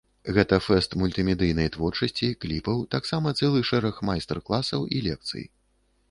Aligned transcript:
Гэта 0.35 0.57
фэст 0.67 0.95
мультымедыйнай 1.01 1.67
творчасці, 1.75 2.29
кліпаў, 2.45 2.81
таксама 2.95 3.33
цэлы 3.41 3.61
шэраг 3.71 3.99
майстар-класаў 4.09 4.81
і 4.97 5.03
лекцый. 5.09 5.45